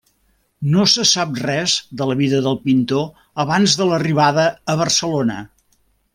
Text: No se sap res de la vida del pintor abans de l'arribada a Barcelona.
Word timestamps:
No 0.75 0.85
se 0.93 1.03
sap 1.09 1.35
res 1.43 1.75
de 2.01 2.07
la 2.11 2.15
vida 2.21 2.39
del 2.47 2.57
pintor 2.65 3.05
abans 3.45 3.77
de 3.83 3.89
l'arribada 3.91 4.47
a 4.75 4.79
Barcelona. 4.83 5.39